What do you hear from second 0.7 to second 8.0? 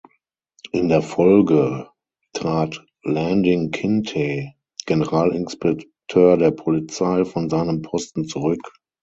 In der Folge trat Landing Kinteh, Generalinspekteur der Polizei, von seinem